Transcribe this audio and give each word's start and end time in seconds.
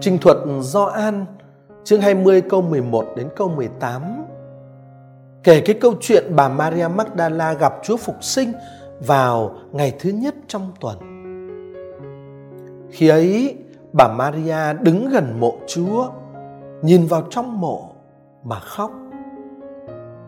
Trình 0.00 0.18
thuật 0.18 0.36
Gioan 0.60 1.26
chương 1.84 2.00
20 2.00 2.40
câu 2.40 2.62
11 2.62 3.04
đến 3.16 3.28
câu 3.36 3.48
18 3.48 4.02
kể 5.42 5.60
cái 5.60 5.76
câu 5.80 5.94
chuyện 6.00 6.24
bà 6.36 6.48
Maria 6.48 6.88
Magdala 6.88 7.52
gặp 7.52 7.74
Chúa 7.82 7.96
Phục 7.96 8.24
sinh 8.24 8.52
vào 9.06 9.54
ngày 9.72 9.94
thứ 9.98 10.10
nhất 10.10 10.34
trong 10.48 10.72
tuần. 10.80 10.98
Khi 12.90 13.08
ấy, 13.08 13.58
bà 13.92 14.08
Maria 14.08 14.72
đứng 14.82 15.08
gần 15.08 15.40
mộ 15.40 15.54
Chúa, 15.66 16.08
nhìn 16.82 17.06
vào 17.06 17.26
trong 17.30 17.60
mộ 17.60 17.90
mà 18.44 18.60
khóc. 18.60 18.90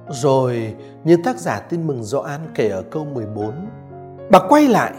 Rồi, 0.08 0.74
như 1.04 1.16
tác 1.24 1.38
giả 1.38 1.60
tin 1.60 1.86
mừng 1.86 2.02
Gioan 2.02 2.40
kể 2.54 2.68
ở 2.68 2.82
câu 2.90 3.04
14, 3.04 3.52
bà 4.30 4.38
quay 4.48 4.68
lại 4.68 4.92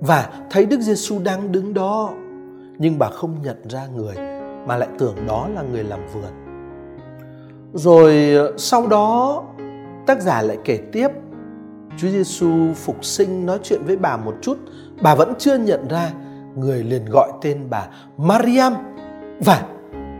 và 0.00 0.30
thấy 0.50 0.66
Đức 0.66 0.80
Giêsu 0.80 1.18
đang 1.24 1.52
đứng 1.52 1.74
đó, 1.74 2.10
nhưng 2.82 2.98
bà 2.98 3.08
không 3.08 3.42
nhận 3.42 3.68
ra 3.68 3.86
người 3.86 4.14
mà 4.66 4.76
lại 4.76 4.88
tưởng 4.98 5.16
đó 5.26 5.48
là 5.54 5.62
người 5.62 5.84
làm 5.84 6.00
vườn. 6.14 6.32
Rồi 7.72 8.34
ờ, 8.34 8.52
sau 8.56 8.86
đó 8.86 9.42
tác 10.06 10.20
giả 10.20 10.42
lại 10.42 10.58
kể 10.64 10.78
tiếp 10.92 11.08
Chúa 11.96 12.08
Giêsu 12.08 12.72
phục 12.74 13.04
sinh 13.04 13.46
nói 13.46 13.58
chuyện 13.62 13.82
với 13.84 13.96
bà 13.96 14.16
một 14.16 14.34
chút, 14.42 14.58
bà 15.02 15.14
vẫn 15.14 15.34
chưa 15.38 15.58
nhận 15.58 15.88
ra, 15.88 16.10
người 16.56 16.84
liền 16.84 17.04
gọi 17.04 17.32
tên 17.42 17.66
bà 17.70 17.88
Mariam 18.16 18.74
và 19.40 19.66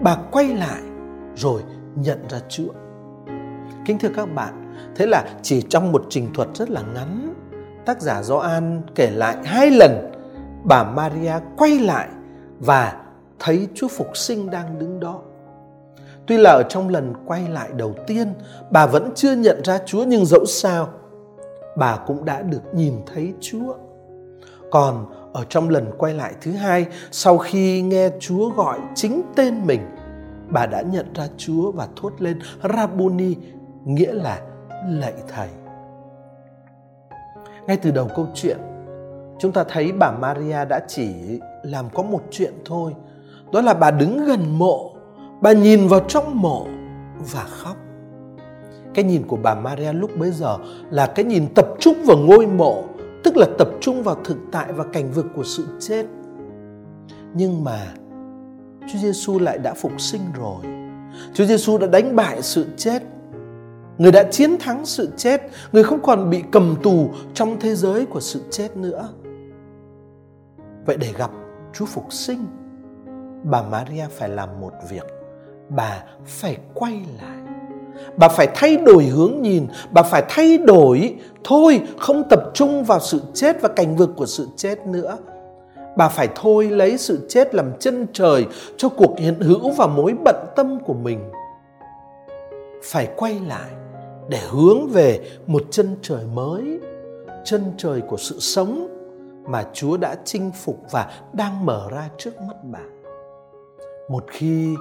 bà 0.03 0.17
quay 0.31 0.49
lại 0.49 0.81
rồi 1.37 1.63
nhận 1.95 2.19
ra 2.29 2.39
Chúa. 2.49 2.73
Kính 3.87 3.99
thưa 3.99 4.11
các 4.17 4.35
bạn, 4.35 4.75
thế 4.97 5.07
là 5.07 5.25
chỉ 5.43 5.63
trong 5.63 5.93
một 5.93 6.07
trình 6.09 6.33
thuật 6.35 6.49
rất 6.55 6.71
là 6.71 6.83
ngắn, 6.95 7.35
tác 7.87 8.01
giả 8.01 8.23
Gioan 8.23 8.83
kể 8.95 9.11
lại 9.11 9.37
hai 9.45 9.71
lần 9.71 10.13
bà 10.65 10.85
Maria 10.85 11.35
quay 11.57 11.79
lại 11.79 12.09
và 12.67 12.97
thấy 13.39 13.69
Chúa 13.75 13.89
Phục 13.89 14.17
sinh 14.17 14.51
đang 14.51 14.79
đứng 14.79 15.01
đó. 15.01 15.21
Tuy 16.27 16.37
là 16.37 16.51
ở 16.51 16.63
trong 16.69 16.89
lần 16.89 17.15
quay 17.27 17.49
lại 17.49 17.69
đầu 17.77 17.95
tiên, 18.07 18.35
bà 18.71 18.87
vẫn 18.87 19.11
chưa 19.15 19.33
nhận 19.33 19.63
ra 19.65 19.79
Chúa 19.87 20.05
nhưng 20.05 20.27
dẫu 20.27 20.45
sao, 20.47 20.89
bà 21.77 21.97
cũng 22.07 22.25
đã 22.25 22.43
được 22.43 22.75
nhìn 22.75 22.95
thấy 23.15 23.33
Chúa. 23.41 23.75
Còn 24.71 25.07
ở 25.33 25.45
trong 25.49 25.69
lần 25.69 25.91
quay 25.99 26.15
lại 26.15 26.35
thứ 26.41 26.53
hai, 26.53 26.87
sau 27.11 27.39
khi 27.39 27.83
nghe 27.83 28.11
Chúa 28.21 28.51
gọi 28.51 28.79
chính 28.95 29.23
tên 29.37 29.67
mình, 29.67 29.81
bà 30.49 30.67
đã 30.67 30.83
nhận 30.83 31.13
ra 31.15 31.29
Chúa 31.37 31.73
và 31.73 31.89
thốt 31.97 32.13
lên 32.19 32.39
Rabuni, 32.63 33.37
nghĩa 33.85 34.13
là 34.13 34.41
lạy 34.89 35.15
thầy. 35.29 35.49
Ngay 37.67 37.77
từ 37.77 37.91
đầu 37.91 38.09
câu 38.17 38.27
chuyện, 38.35 38.59
chúng 39.43 39.53
ta 39.53 39.65
thấy 39.65 39.93
bà 39.93 40.11
Maria 40.11 40.65
đã 40.69 40.81
chỉ 40.89 41.09
làm 41.63 41.85
có 41.95 42.03
một 42.03 42.23
chuyện 42.31 42.53
thôi, 42.65 42.93
đó 43.53 43.61
là 43.61 43.75
bà 43.75 43.91
đứng 43.91 44.27
gần 44.27 44.59
mộ, 44.59 44.91
bà 45.41 45.53
nhìn 45.53 45.89
vào 45.89 46.01
trong 46.01 46.41
mộ 46.43 46.67
và 47.33 47.45
khóc. 47.45 47.77
Cái 48.95 49.05
nhìn 49.05 49.23
của 49.27 49.37
bà 49.37 49.55
Maria 49.55 49.93
lúc 49.93 50.11
bấy 50.17 50.31
giờ 50.31 50.57
là 50.91 51.07
cái 51.07 51.25
nhìn 51.25 51.47
tập 51.55 51.67
trung 51.81 51.95
vào 52.05 52.17
ngôi 52.17 52.47
mộ, 52.47 52.85
tức 53.25 53.37
là 53.37 53.47
tập 53.59 53.69
trung 53.81 54.03
vào 54.03 54.17
thực 54.25 54.37
tại 54.53 54.73
và 54.73 54.85
cảnh 54.93 55.13
vực 55.13 55.27
của 55.37 55.45
sự 55.45 55.67
chết. 55.81 56.07
Nhưng 57.35 57.65
mà 57.65 57.95
Chúa 58.93 58.99
Giêsu 58.99 59.39
lại 59.39 59.59
đã 59.59 59.75
phục 59.75 60.01
sinh 60.01 60.23
rồi. 60.35 60.63
Chúa 61.35 61.45
Giêsu 61.45 61.79
đã 61.79 61.87
đánh 61.87 62.17
bại 62.17 62.43
sự 62.43 62.67
chết. 62.77 63.03
Người 63.99 64.13
đã 64.13 64.23
chiến 64.23 64.59
thắng 64.61 64.87
sự 64.87 65.09
chết, 65.17 65.43
người 65.73 65.85
không 65.85 66.03
còn 66.03 66.31
bị 66.31 66.43
cầm 66.51 66.77
tù 66.83 67.11
trong 67.35 67.61
thế 67.61 67.75
giới 67.75 68.07
của 68.07 68.21
sự 68.21 68.41
chết 68.51 68.77
nữa. 68.77 69.09
Vậy 70.87 70.97
để 70.97 71.09
gặp 71.19 71.31
Chúa 71.73 71.87
phục 71.87 72.13
sinh, 72.13 72.47
bà 73.45 73.63
Maria 73.63 74.07
phải 74.11 74.29
làm 74.29 74.61
một 74.61 74.73
việc. 74.91 75.05
Bà 75.69 76.03
phải 76.27 76.57
quay 76.75 76.93
lại. 76.93 77.37
Bà 78.17 78.29
phải 78.29 78.49
thay 78.55 78.77
đổi 78.77 79.05
hướng 79.05 79.43
nhìn, 79.43 79.67
bà 79.91 80.03
phải 80.03 80.23
thay 80.29 80.59
đổi 80.59 81.17
thôi, 81.45 81.81
không 81.99 82.23
tập 82.31 82.41
trung 82.55 82.85
vào 82.85 83.01
sự 83.01 83.21
chết 83.35 83.63
và 83.63 83.69
cảnh 83.69 83.97
vực 83.97 84.11
của 84.17 84.27
sự 84.27 84.49
chết 84.57 84.87
nữa 84.87 85.19
bà 85.97 86.09
phải 86.09 86.29
thôi 86.35 86.71
lấy 86.71 86.99
sự 86.99 87.27
chết 87.29 87.55
làm 87.55 87.73
chân 87.79 88.07
trời 88.13 88.47
cho 88.77 88.89
cuộc 88.89 89.19
hiện 89.19 89.41
hữu 89.41 89.71
và 89.71 89.87
mối 89.87 90.15
bận 90.25 90.37
tâm 90.57 90.79
của 90.85 90.95
mình 90.95 91.31
phải 92.83 93.09
quay 93.17 93.41
lại 93.49 93.71
để 94.29 94.39
hướng 94.51 94.89
về 94.89 95.21
một 95.47 95.63
chân 95.71 95.97
trời 96.03 96.25
mới 96.35 96.79
chân 97.45 97.73
trời 97.77 98.01
của 98.01 98.17
sự 98.17 98.37
sống 98.39 98.92
mà 99.45 99.65
chúa 99.73 99.97
đã 99.97 100.17
chinh 100.25 100.51
phục 100.55 100.79
và 100.91 101.11
đang 101.33 101.67
mở 101.67 101.89
ra 101.91 102.09
trước 102.19 102.41
mắt 102.41 102.65
bạn. 102.65 103.03
một 104.09 104.25
khi 104.31 104.75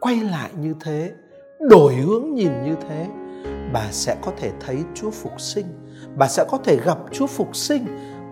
quay 0.00 0.16
lại 0.16 0.50
như 0.60 0.74
thế, 0.80 1.12
đổi 1.60 1.94
hướng 1.94 2.34
nhìn 2.34 2.62
như 2.62 2.74
thế, 2.88 3.08
bà 3.72 3.88
sẽ 3.90 4.16
có 4.22 4.32
thể 4.36 4.52
thấy 4.60 4.84
chúa 4.94 5.10
phục 5.10 5.40
sinh, 5.40 5.66
bà 6.16 6.28
sẽ 6.28 6.44
có 6.50 6.58
thể 6.58 6.76
gặp 6.76 6.98
chúa 7.12 7.26
phục 7.26 7.56
sinh 7.56 7.86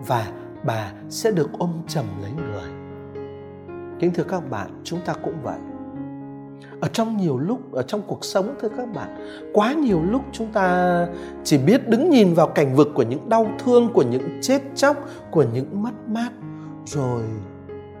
và 0.07 0.31
bà 0.65 0.93
sẽ 1.09 1.31
được 1.31 1.49
ôm 1.59 1.81
chầm 1.87 2.05
lấy 2.21 2.31
người 2.31 2.83
kính 4.03 4.13
thưa 4.13 4.23
các 4.23 4.49
bạn, 4.49 4.81
chúng 4.83 4.99
ta 5.05 5.13
cũng 5.23 5.35
vậy 5.43 5.59
ở 6.81 6.89
trong 6.93 7.17
nhiều 7.17 7.37
lúc, 7.37 7.71
ở 7.71 7.83
trong 7.83 8.01
cuộc 8.07 8.25
sống, 8.25 8.55
thưa 8.61 8.69
các 8.77 8.93
bạn, 8.95 9.27
quá 9.53 9.73
nhiều 9.73 10.01
lúc 10.03 10.21
chúng 10.31 10.51
ta 10.51 11.07
chỉ 11.43 11.57
biết 11.57 11.87
đứng 11.87 12.09
nhìn 12.09 12.33
vào 12.33 12.47
cảnh 12.47 12.75
vực 12.75 12.89
của 12.95 13.03
những 13.03 13.29
đau 13.29 13.47
thương, 13.59 13.93
của 13.93 14.03
những 14.03 14.39
chết 14.41 14.61
chóc, 14.75 14.97
của 15.31 15.45
những 15.53 15.83
mất 15.83 15.91
mát, 16.07 16.29
rồi 16.85 17.23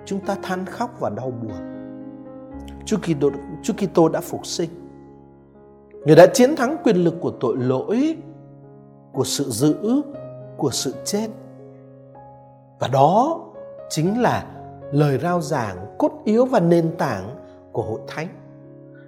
chúng 0.05 0.19
ta 0.19 0.35
than 0.43 0.65
khóc 0.65 0.99
và 0.99 1.09
đau 1.09 1.31
buồn. 1.31 1.51
Chúa 2.85 2.97
Kitô 2.97 3.29
Chúa 3.63 3.73
Kitô 3.73 4.09
đã 4.09 4.21
phục 4.21 4.45
sinh. 4.45 4.69
Người 6.05 6.15
đã 6.15 6.27
chiến 6.33 6.55
thắng 6.55 6.77
quyền 6.83 6.95
lực 6.95 7.15
của 7.21 7.31
tội 7.39 7.57
lỗi, 7.57 8.17
của 9.13 9.23
sự 9.23 9.43
giữ, 9.49 10.01
của 10.57 10.69
sự 10.71 10.93
chết. 11.05 11.27
Và 12.79 12.87
đó 12.87 13.41
chính 13.89 14.21
là 14.21 14.45
lời 14.91 15.19
rao 15.21 15.41
giảng 15.41 15.95
cốt 15.97 16.11
yếu 16.25 16.45
và 16.45 16.59
nền 16.59 16.91
tảng 16.97 17.35
của 17.71 17.81
hội 17.81 17.99
thánh. 18.07 18.27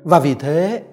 Và 0.06 0.20
vì 0.20 0.34
thế, 0.34 0.84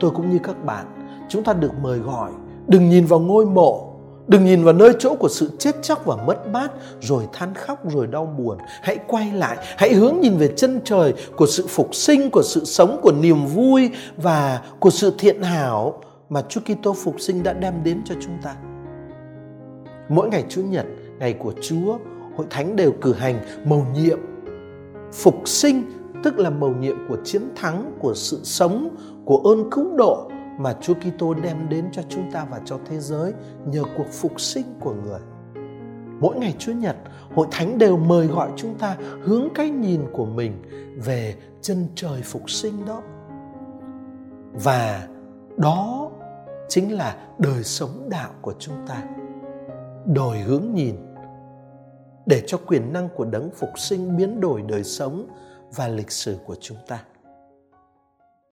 tôi 0.00 0.10
cũng 0.10 0.30
như 0.30 0.38
các 0.42 0.64
bạn, 0.64 0.86
chúng 1.28 1.44
ta 1.44 1.52
được 1.52 1.72
mời 1.82 1.98
gọi 1.98 2.30
đừng 2.66 2.88
nhìn 2.88 3.06
vào 3.06 3.20
ngôi 3.20 3.46
mộ, 3.46 3.92
đừng 4.26 4.44
nhìn 4.44 4.64
vào 4.64 4.74
nơi 4.74 4.92
chỗ 4.98 5.14
của 5.14 5.28
sự 5.28 5.50
chết 5.58 5.82
chóc 5.82 6.06
và 6.06 6.16
mất 6.16 6.48
mát 6.48 6.72
rồi 7.00 7.24
than 7.32 7.54
khóc 7.54 7.90
rồi 7.90 8.06
đau 8.06 8.26
buồn. 8.38 8.58
Hãy 8.82 8.98
quay 9.06 9.32
lại, 9.32 9.56
hãy 9.76 9.94
hướng 9.94 10.20
nhìn 10.20 10.36
về 10.36 10.48
chân 10.56 10.80
trời 10.84 11.14
của 11.36 11.46
sự 11.46 11.66
phục 11.68 11.94
sinh, 11.94 12.30
của 12.30 12.42
sự 12.42 12.64
sống, 12.64 13.00
của 13.02 13.12
niềm 13.12 13.46
vui 13.46 13.90
và 14.16 14.62
của 14.78 14.90
sự 14.90 15.14
thiện 15.18 15.42
hảo 15.42 16.00
mà 16.28 16.42
Chúa 16.48 16.60
Kitô 16.60 16.92
phục 16.92 17.20
sinh 17.20 17.42
đã 17.42 17.52
đem 17.52 17.74
đến 17.84 18.02
cho 18.04 18.14
chúng 18.20 18.38
ta. 18.42 18.56
Mỗi 20.08 20.28
ngày 20.28 20.44
Chúa 20.48 20.62
nhật 20.62 20.86
ngày 21.18 21.32
của 21.32 21.52
Chúa, 21.62 21.98
hội 22.36 22.46
thánh 22.50 22.76
đều 22.76 22.92
cử 23.00 23.12
hành 23.12 23.40
mầu 23.64 23.86
nhiệm 23.94 24.18
phục 25.12 25.48
sinh 25.48 25.82
tức 26.24 26.38
là 26.38 26.50
mầu 26.50 26.74
nhiệm 26.74 26.96
của 27.08 27.16
chiến 27.24 27.42
thắng, 27.56 27.92
của 27.98 28.14
sự 28.14 28.40
sống, 28.42 28.96
của 29.24 29.36
ơn 29.36 29.70
cứu 29.70 29.96
độ 29.96 30.30
mà 30.58 30.74
Chúa 30.80 30.94
Kitô 30.94 31.34
đem 31.34 31.68
đến 31.68 31.88
cho 31.92 32.02
chúng 32.08 32.30
ta 32.32 32.46
và 32.50 32.60
cho 32.64 32.78
thế 32.86 32.98
giới 32.98 33.32
nhờ 33.66 33.82
cuộc 33.96 34.08
phục 34.12 34.40
sinh 34.40 34.66
của 34.80 34.94
người. 34.94 35.20
Mỗi 36.20 36.36
ngày 36.36 36.54
Chúa 36.58 36.72
Nhật, 36.72 36.96
hội 37.34 37.46
thánh 37.50 37.78
đều 37.78 37.96
mời 37.96 38.26
gọi 38.26 38.50
chúng 38.56 38.74
ta 38.74 38.96
hướng 39.22 39.48
cái 39.54 39.70
nhìn 39.70 40.00
của 40.12 40.26
mình 40.26 40.62
về 41.04 41.34
chân 41.60 41.86
trời 41.94 42.22
phục 42.22 42.50
sinh 42.50 42.86
đó. 42.86 43.02
Và 44.52 45.08
đó 45.56 46.10
chính 46.68 46.94
là 46.94 47.16
đời 47.38 47.62
sống 47.62 48.08
đạo 48.08 48.30
của 48.42 48.54
chúng 48.58 48.76
ta 48.88 49.02
đổi 50.06 50.38
hướng 50.38 50.72
nhìn 50.74 50.94
để 52.26 52.42
cho 52.46 52.58
quyền 52.66 52.92
năng 52.92 53.08
của 53.16 53.24
đấng 53.24 53.50
phục 53.50 53.78
sinh 53.78 54.16
biến 54.16 54.40
đổi 54.40 54.62
đời 54.62 54.84
sống 54.84 55.26
và 55.74 55.88
lịch 55.88 56.10
sử 56.10 56.38
của 56.46 56.56
chúng 56.60 56.78
ta. 56.86 57.04